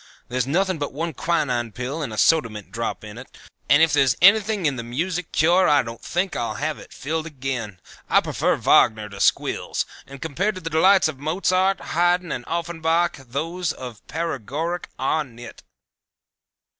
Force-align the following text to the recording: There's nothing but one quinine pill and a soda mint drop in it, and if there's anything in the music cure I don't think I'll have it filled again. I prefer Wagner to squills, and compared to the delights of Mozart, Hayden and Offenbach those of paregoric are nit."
There's 0.29 0.47
nothing 0.47 0.79
but 0.79 0.93
one 0.93 1.13
quinine 1.13 1.73
pill 1.73 2.01
and 2.01 2.11
a 2.11 2.17
soda 2.17 2.49
mint 2.49 2.71
drop 2.71 3.03
in 3.03 3.19
it, 3.19 3.27
and 3.69 3.83
if 3.83 3.93
there's 3.93 4.15
anything 4.19 4.65
in 4.65 4.75
the 4.75 4.81
music 4.83 5.31
cure 5.31 5.69
I 5.69 5.83
don't 5.83 6.01
think 6.01 6.35
I'll 6.35 6.55
have 6.55 6.79
it 6.79 6.91
filled 6.91 7.27
again. 7.27 7.79
I 8.09 8.19
prefer 8.19 8.55
Wagner 8.55 9.09
to 9.09 9.19
squills, 9.19 9.85
and 10.07 10.19
compared 10.19 10.55
to 10.55 10.61
the 10.61 10.71
delights 10.71 11.07
of 11.07 11.19
Mozart, 11.19 11.79
Hayden 11.93 12.31
and 12.31 12.45
Offenbach 12.47 13.17
those 13.27 13.73
of 13.73 14.01
paregoric 14.07 14.85
are 14.97 15.23
nit." 15.23 15.61